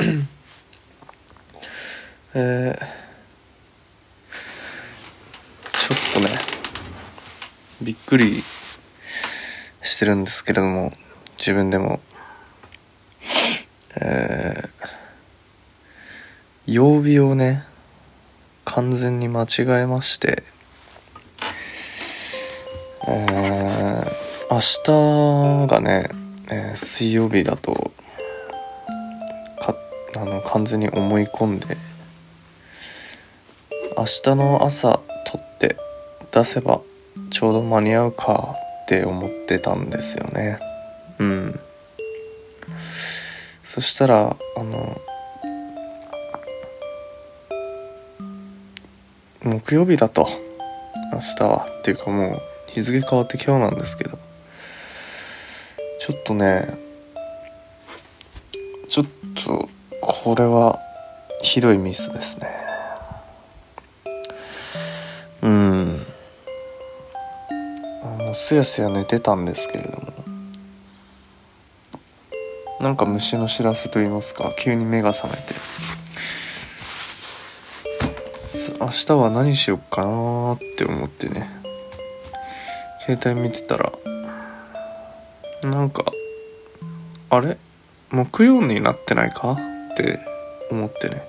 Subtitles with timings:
[2.34, 2.84] えー、
[5.72, 6.28] ちょっとね
[7.82, 8.42] びっくり
[9.82, 10.92] してるんですけれども
[11.36, 12.00] 自分でも。
[14.02, 17.64] えー、曜日をね
[18.64, 19.46] 完全に間違
[19.82, 20.44] えまして
[23.08, 24.20] えー、
[24.50, 24.60] 明
[25.66, 26.08] 日がね、
[26.50, 27.89] えー、水曜日だと
[30.20, 31.78] あの完全に思い込んで
[33.96, 35.76] 明日の朝撮って
[36.30, 36.82] 出せば
[37.30, 40.58] ちょうど間に合うかって思ってたんですよね。
[41.18, 41.60] うん。
[43.62, 45.00] そしたらあの
[49.42, 50.28] 木曜日だと
[51.14, 51.66] 明日は。
[51.80, 54.18] っていうかもう日付変わって今日なんですけど
[55.98, 56.68] ちょっとね
[58.90, 59.06] ちょっ
[59.46, 60.78] とこれは
[61.42, 62.48] ひどいミスですね。
[65.42, 66.06] うん。
[68.34, 70.12] すやすや寝てたんですけれども。
[72.80, 75.54] なんか虫の知らせと言いますか急に目が覚めて。
[78.80, 81.48] 明日は何しよっかなって思ってね。
[83.00, 83.92] 携帯見てたら
[85.62, 86.04] なんか
[87.28, 87.58] あれ？
[88.10, 89.58] 木曜になってないか？
[90.00, 90.20] って
[90.70, 91.22] 思ってね。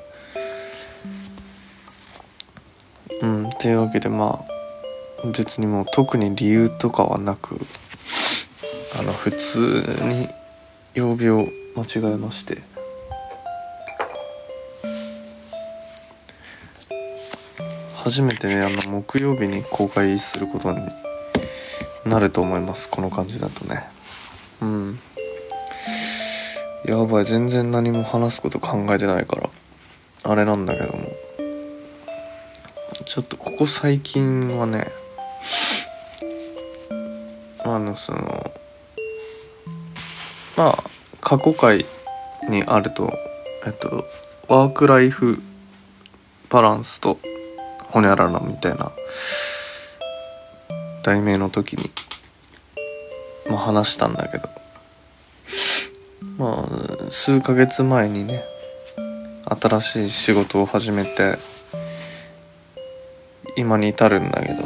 [3.22, 4.44] うんというわけでま
[5.24, 7.60] あ別にもう特に理由とかはなく
[9.00, 9.60] あの普通
[10.04, 10.28] に
[10.94, 12.58] 曜日を間違えまして。
[18.04, 20.80] 初めてねあの木曜日に公開することに
[22.04, 22.90] なると思います。
[22.90, 23.84] この感じだとね。
[24.60, 25.00] うん。
[26.86, 29.50] やばい全然何も話すこと考えてないから。
[30.24, 31.10] あれなんだけども。
[33.06, 34.86] ちょっとここ最近はね
[37.66, 38.52] あのその
[40.56, 40.84] まあ
[41.20, 41.86] 過去回
[42.50, 43.12] にあると
[43.66, 44.06] えっと
[44.48, 45.42] ワークライフ
[46.50, 47.18] バランスと
[47.90, 48.92] ホニャララみたいな
[51.04, 51.90] 題名の時に、
[53.50, 54.61] まあ、話したんだけど。
[56.42, 58.44] まあ数ヶ月前にね
[59.62, 61.36] 新しい仕事を始めて
[63.56, 64.64] 今に至るんだけど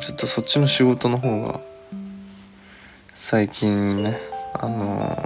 [0.00, 1.60] ちょっとそっちの仕事の方が
[3.14, 4.18] 最近ね
[4.52, 5.16] あの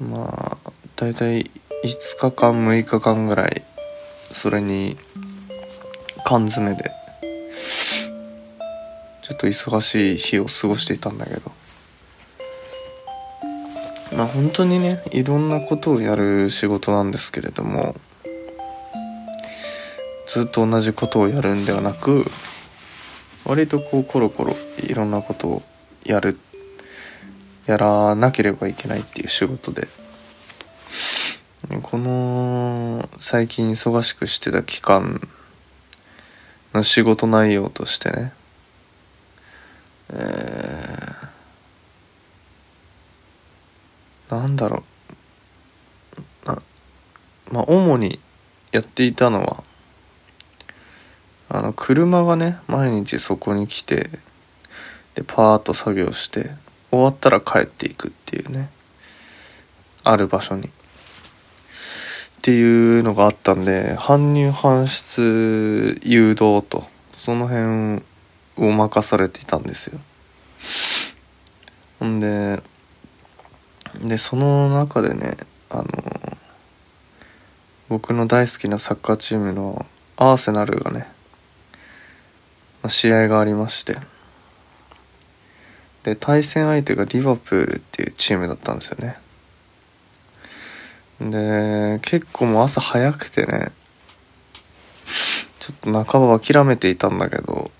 [0.00, 1.50] ー、まあ大体
[1.84, 3.62] 5日間6日間ぐらい
[4.32, 4.96] それに
[6.24, 6.90] 缶詰で
[9.20, 11.67] ちょっと忙しい日を過ごしていたんだけど。
[14.18, 17.94] まあ本当にねいろんなことをやる仕事なんですけれども
[20.26, 22.24] ずっと同じことをやるんではなく
[23.44, 25.62] 割とこうコロコロいろんなことを
[26.04, 26.36] やる
[27.66, 29.86] やらなければいけないっていう仕事で。
[31.82, 35.20] この最近忙しくしてた期間
[36.72, 38.32] の仕事内容としてね
[40.10, 41.27] えー、
[44.30, 44.84] なんだろ
[46.44, 46.48] う。
[46.48, 46.62] な
[47.52, 48.18] まあ主に
[48.72, 49.62] やっていたのは
[51.48, 54.10] あの車がね毎日そこに来て
[55.14, 56.50] でパーッと作業して
[56.90, 58.70] 終わったら帰っていくっていうね
[60.04, 60.68] ある場所に。
[60.68, 68.02] っていうのがあったんで搬入搬出誘導とその辺
[68.56, 69.98] を任されていたんですよ。
[71.98, 72.62] ほんで
[74.00, 75.36] でその中でね
[75.70, 75.84] あの
[77.88, 79.86] 僕の大好きなサッカーチームの
[80.16, 81.06] アーセナルがね
[82.86, 83.96] 試合がありまして
[86.04, 89.16] で対戦相手がリバプールっていうチームだったんですよね。
[91.20, 93.72] で結構もう朝早くてね
[95.58, 97.72] ちょっと半ば諦めていたんだけど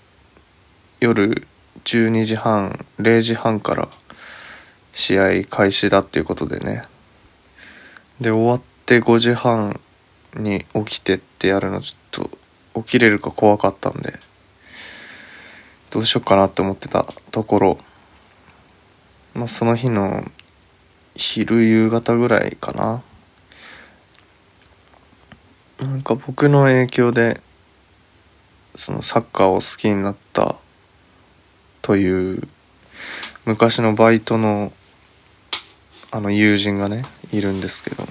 [0.99, 1.47] 夜
[1.85, 3.87] 12時半0時半から
[4.93, 6.83] 試合開始だっていうことでね。
[8.19, 9.79] で終わって5時半
[10.35, 12.29] に起きてってやるのちょっ
[12.73, 14.19] と起きれるか怖かったんで
[15.89, 17.79] どうしようかなって思ってたところ。
[19.33, 20.23] まあその日の
[21.15, 23.03] 昼夕方ぐらいかな。
[25.79, 27.41] なんか僕の影響で
[28.75, 30.55] そのサッカーを好きになった
[31.81, 32.47] という
[33.45, 34.71] 昔のバイトの
[36.11, 38.03] あの友人がねいるんですけど。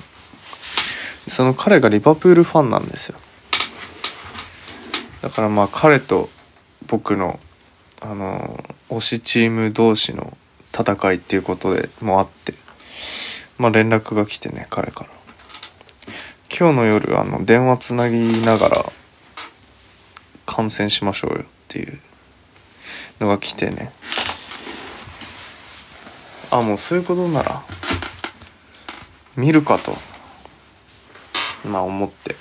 [1.28, 3.18] その彼がリバプールファンなんですよ。
[5.22, 6.28] だからまあ彼と
[6.86, 7.38] 僕の
[8.00, 10.36] あの推しチーム同士の
[10.72, 12.54] 戦いっていうことでもあって。
[13.58, 15.10] まあ連絡が来てね彼から。
[16.56, 18.84] 今日の夜あの電話つなぎながら
[20.46, 21.98] 観戦しましょうよっていう
[23.20, 23.92] のが来てね。
[26.50, 27.62] あもうそういうことなら
[29.38, 29.92] 見るかと。
[31.66, 32.34] まあ思って。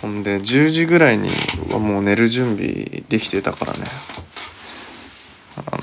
[0.00, 1.28] ほんで10時ぐらいに
[1.70, 3.80] はもう寝る準備できてたからね。
[5.56, 5.82] あの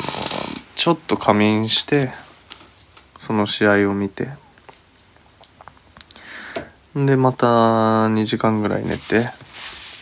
[0.76, 2.12] ちょっと仮眠して
[3.20, 4.30] その試合を見て。
[6.96, 7.46] でまた
[8.08, 9.30] 2時間ぐらい寝て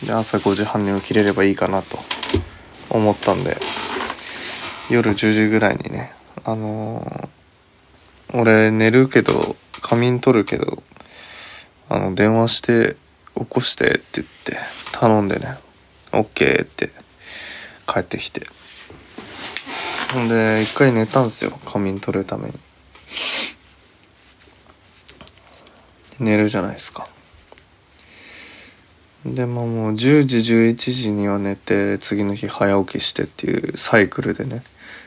[0.04, 1.98] で朝5時半に起きれればいいかなと
[2.90, 3.56] 思ったんで
[4.90, 6.12] 夜10時ぐらいにね
[6.44, 7.28] あのー、
[8.32, 10.82] 俺寝るけど仮眠取るけど
[11.88, 12.96] あの電話して
[13.36, 14.56] 起こしてって言って
[14.92, 15.58] 頼んでね
[16.12, 16.90] OK って
[17.86, 18.46] 帰ってきて。
[20.12, 22.54] ほんで一回寝たんですよ仮眠取るために。
[26.18, 27.06] 寝るじゃないですか。
[29.24, 34.62] でまあもう10時11時には寝て次の日早起きしてっていうサイクルでね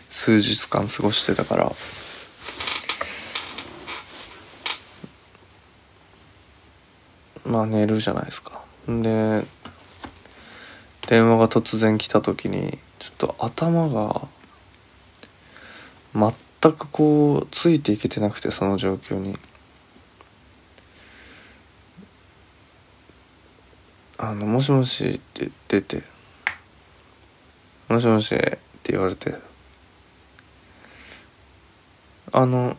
[0.09, 1.71] 数日間過ごしてたから。
[7.45, 8.63] まあ寝るじゃないですか。
[8.87, 9.43] で
[11.07, 14.27] 電話が突然来た時にちょっと頭が
[16.13, 19.37] 全くこうついていけてなくてその状況に。
[24.25, 26.01] あの「もしもし」って出て
[27.89, 29.35] 「もしもし」って言われて
[32.31, 32.77] 「あの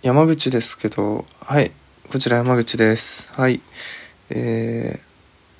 [0.00, 1.70] 山口ですけどはい
[2.10, 3.30] こちら山口です。
[3.32, 3.60] はい。
[4.30, 5.00] え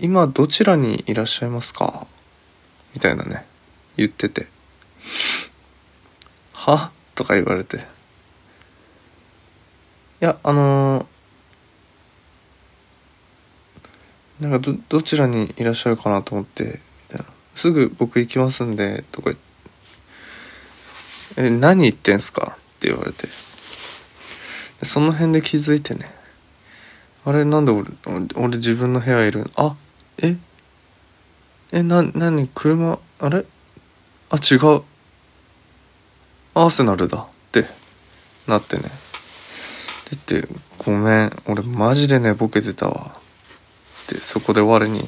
[0.01, 2.07] ー、今どちらにいらっしゃいますか?」
[2.95, 3.45] みたいなね
[3.97, 4.47] 言ってて
[6.53, 7.81] 「は?」とか言われて「い
[10.21, 11.07] やあのー
[14.41, 16.81] なんかどどちらにいらっしゃるかなと思って
[17.55, 19.33] すぐ僕行きますんでとか
[21.39, 22.53] え何言ってんすか？
[22.55, 23.29] って言われて。
[24.83, 26.11] その辺で気づいてね。
[27.29, 27.91] あれなんで俺
[28.37, 29.51] 俺自分の部屋いる？
[29.57, 29.75] あ
[30.19, 30.37] え？
[31.73, 32.47] えな何？
[32.47, 33.01] 車？
[33.19, 33.45] あれ？
[34.31, 34.83] あ違う。
[36.55, 37.23] アーセナルだ。
[37.23, 37.65] って
[38.47, 38.85] なってね。
[40.29, 41.33] でってごめん。
[41.47, 43.17] 俺マジで寝ぼけてたわ。
[44.05, 45.01] ってそこで我に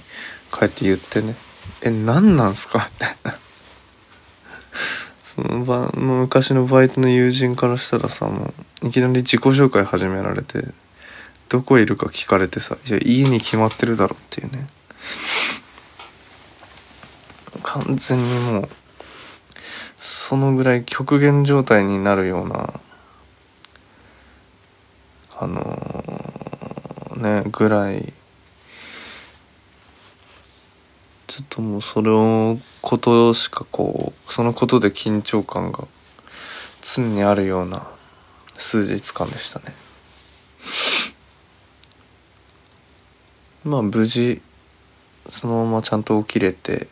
[0.52, 1.36] 帰って言ってね
[1.82, 3.38] 「え何なんすか?」みたいな。
[5.22, 10.64] その場の昔のバイトの友人からしたらさもういきなり自己紹介始められて。
[11.48, 14.66] どこいるか聞かれてさ「いや家に決まってるだろ」っていうね。
[17.62, 18.68] 完全にもう
[19.96, 22.72] そのぐらい極限状態になるような
[25.38, 28.12] あのー、ねぐらい
[31.26, 35.86] ちょっともうそのことしかこうそのことで緊張感が
[36.82, 37.86] 常にあるような
[38.54, 39.66] 数日間でしたね。
[43.64, 44.40] まあ無事
[45.28, 46.88] そのままちゃんと起きれて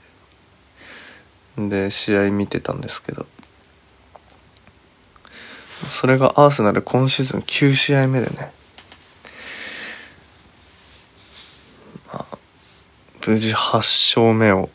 [1.57, 3.27] で試合見てたんですけど。
[5.83, 8.51] それがアーセナル今シーズン9試合目でね。
[13.27, 14.71] 無事8勝目を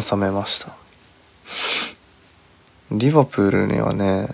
[0.00, 0.72] 収めました。
[2.92, 4.28] リバプールにはね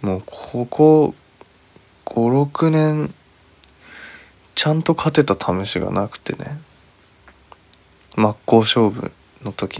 [0.00, 1.14] もうここ
[2.06, 3.12] 56年
[4.66, 6.58] ちゃんと勝てた試しがなくてね。
[8.16, 9.12] 真っ向勝負
[9.44, 9.78] の時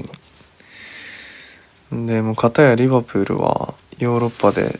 [1.90, 2.07] に。
[2.07, 4.78] でも片やリバプールはヨーロッパで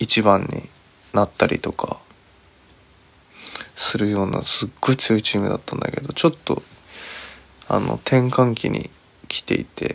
[0.00, 0.68] 一番に
[1.12, 1.98] なったりとか
[3.76, 6.60] するようなすっごい強いチームだったんだけどちょっと
[7.68, 8.90] あの転換期に
[9.28, 9.94] 来ていて。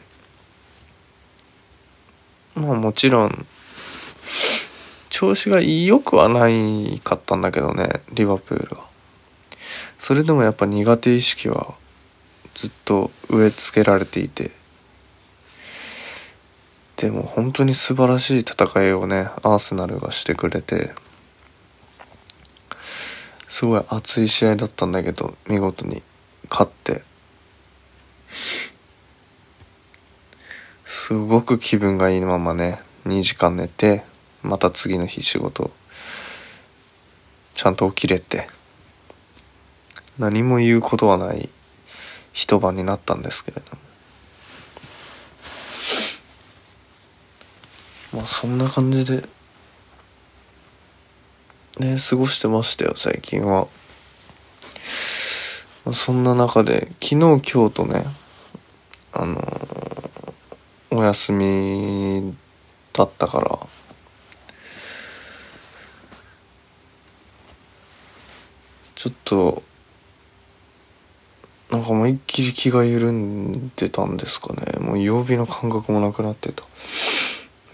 [2.56, 3.46] まあもちろん
[5.22, 8.88] 調子が良くはないかったんだけどねリバプールは。
[10.00, 11.76] それでもやっぱ苦手意識は
[12.56, 14.50] ずっと植え付けられていて。
[16.98, 20.92] でも本当に素晴らしい戦いをねアーセナルがしてくれて。
[23.48, 26.02] すごい熱い試合だったんだけど見事に
[26.50, 27.04] 勝って。
[30.88, 34.10] すごく気分がいいままね2時間寝て。
[34.44, 35.72] また次の日仕事
[37.56, 38.48] ちゃんと起きれて
[40.18, 41.50] 何も言うことはない
[42.34, 43.82] 一晩になったんですけれども。
[48.14, 49.24] まあそんな感じで
[51.80, 53.68] ね過ごしてましたよ最近は、
[55.86, 58.04] まあ、そんな中で昨日今日とね
[59.14, 60.34] あのー、
[60.92, 62.36] お休み
[62.94, 63.60] だったから
[69.02, 69.64] ちょっと
[71.72, 74.78] なんか思いっきり気が緩んでたんですかね。
[74.80, 76.64] もう曜日の感覚もなくなってた。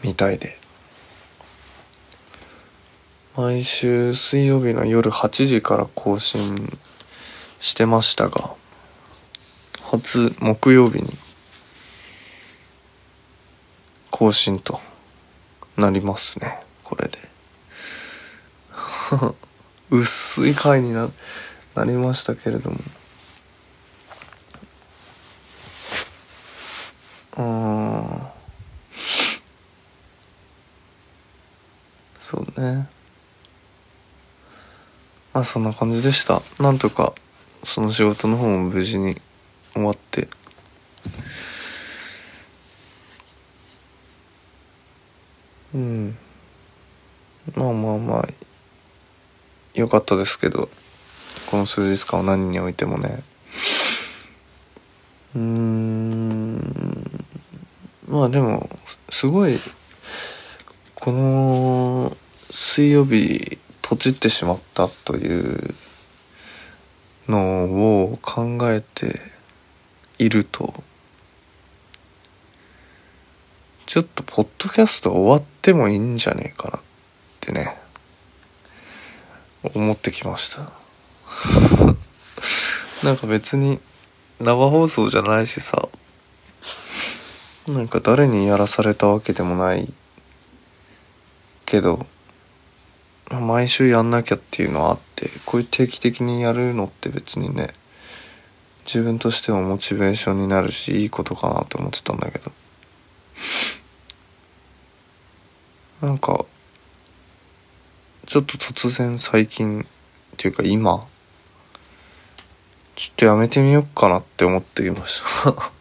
[0.04, 0.58] みたいで。
[3.36, 6.40] 毎週水曜日の夜8時から更新
[7.60, 8.52] してましたが
[9.82, 11.10] 初木曜日に
[14.12, 14.80] 更新と
[15.76, 16.62] なりますね。
[16.86, 17.20] これで。
[19.90, 21.10] 薄い回にな
[21.76, 22.78] なりましたけれども。
[27.38, 28.22] うん
[32.20, 32.90] そうね。
[35.34, 36.42] まあそんな感じでした。
[36.60, 37.14] なんとか
[37.64, 39.16] その仕事の方も無事に
[39.74, 40.28] 終わって。
[45.74, 46.18] うん。
[47.56, 48.47] まあまあまあ。
[49.78, 50.70] 良かったですけど
[51.50, 53.24] この数日間は何においてもね。
[55.36, 56.58] うん。
[58.08, 58.70] まあでも
[59.10, 59.58] すごい
[60.96, 62.18] この
[62.50, 65.76] 水曜日とちってしまったという
[67.30, 67.66] の
[68.04, 69.22] を考えて
[70.18, 70.74] いると
[73.86, 76.82] ちょっとポッドキャスト終わってもいいんじゃねえかなっ
[77.40, 77.87] てね。
[79.64, 80.62] 思ってきました。
[83.06, 83.80] なんか別に
[84.40, 85.90] 生放送じゃないしさ。
[87.68, 89.92] なんか誰にやらされたわけでもない
[91.66, 92.06] けど
[93.30, 97.74] 毎週やんなきゃっていうのはあってこういう定期的にやるのって別にね
[98.86, 102.52] 自分としてはモチベーションになるしいいことかなって思ってたんだけど。
[106.02, 106.46] なんか
[108.28, 109.86] ちょっと突然最近っ
[110.36, 111.00] ていうか今
[112.98, 115.72] ちょっとやめてみようかなって思ってきました。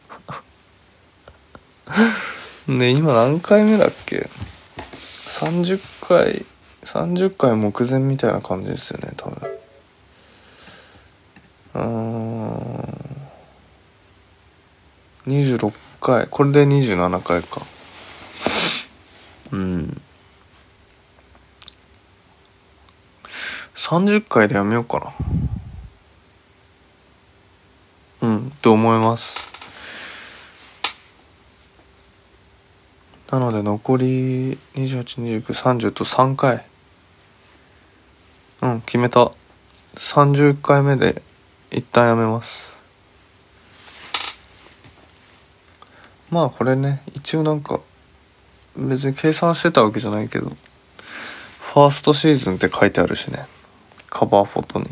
[2.72, 4.30] ね今何回目だっけ
[5.26, 6.46] ？30回
[6.84, 9.50] 30回目前みたいな感じですよね多分。
[11.74, 12.96] うん。
[15.26, 16.28] 26回。
[16.28, 17.60] これで27回か。
[19.50, 20.00] うん。
[23.86, 24.98] 30回でやめようか
[28.20, 28.28] な。
[28.28, 29.46] うんと思います。
[33.30, 36.64] なので残り282930と3回。
[38.62, 39.30] うん決めた。
[39.94, 41.22] 30回目で
[41.70, 42.76] 一旦やめます。
[46.32, 47.78] まあこれね一応なんか
[48.76, 53.46] 別に計算してたわけじゃないけどファーストシーズンって書いてあるしね。
[54.16, 54.86] カバーフォトに。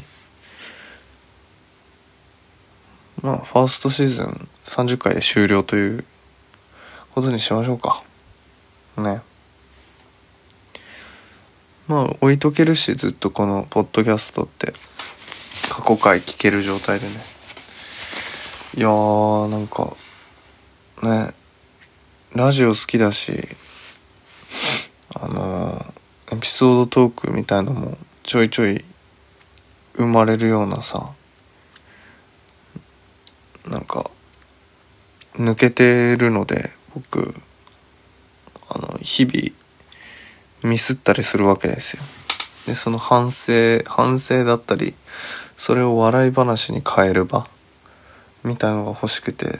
[3.22, 6.04] まあファーストシーズン30回で終了という
[7.14, 8.02] ことにしましょうか。
[8.98, 9.22] ね。
[11.88, 14.74] まあ置いとけるしずっとこのポッドキャストって
[15.70, 17.12] 過去回聞ける状態でね。
[18.76, 19.96] いやーなんか
[21.02, 21.32] ね。
[22.34, 23.48] ラジオ好きだし
[25.14, 28.84] あのー、エピソードトークみたいのもちょいちょい
[29.96, 31.10] 生まれるようなさ
[33.68, 34.10] なんか
[35.34, 37.34] 抜けてるので僕
[38.68, 39.54] あの日々
[40.62, 42.02] ミスったりするわけですよ。
[42.66, 44.94] でその反省反省だったり
[45.56, 47.46] それを笑い話に変える場
[48.42, 49.58] みたいのが欲しくて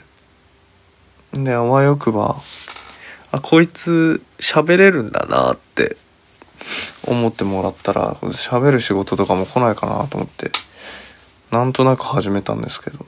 [1.33, 2.37] であわよくば
[3.31, 5.97] あこいつ喋れるんだなって
[7.07, 10.51] 思ってもらったら喋る仕事とかも来ないかなと思って
[11.51, 13.05] なんとなく始めたんですけど。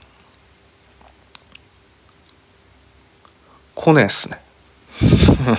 [3.75, 4.41] 来ねえっすね。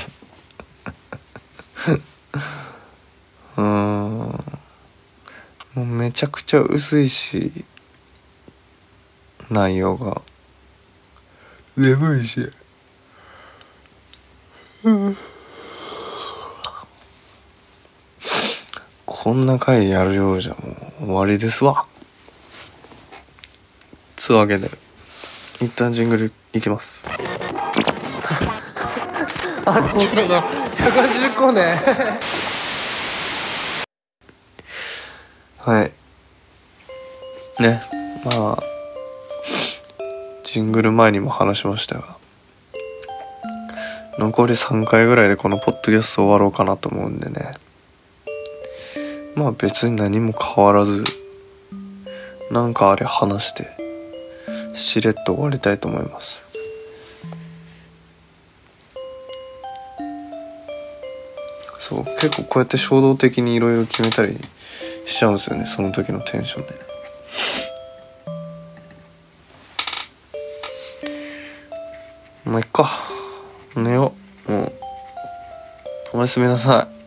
[3.57, 3.65] うん。
[3.65, 4.43] も
[5.77, 7.65] うめちゃくちゃ薄いし
[9.51, 10.23] 内容が。
[11.77, 12.51] 眠いし。
[14.85, 15.17] うん
[19.11, 20.59] こんな回やるようじゃも
[21.01, 21.87] う終わりですわ。
[24.17, 24.69] つうわけで
[25.63, 27.09] 一旦ジングルいきます。
[29.65, 30.43] あ本当だ。
[30.43, 31.63] 180個ね
[35.61, 37.63] はい。
[37.63, 37.83] ね。
[38.27, 38.63] まあ
[40.45, 42.19] ジングル前にも話しましたが
[44.19, 47.55] 残り3回ぐらいでこのポッドキャスト終わろうかなと思うんでね
[49.39, 51.05] まあ別に何も変わらず
[52.51, 53.69] なんかあれ話して
[54.75, 56.45] しれっと終わりたいと思います。
[61.79, 64.37] そう結構こうやって衝動的にいろいろ決めたり
[65.07, 66.75] しちゃうんですよねその時のテンションで。
[72.45, 72.89] まあいっか。
[73.77, 74.13] 寝よ
[74.49, 74.53] う。
[74.53, 74.73] もう
[76.15, 76.98] おやすみなさい。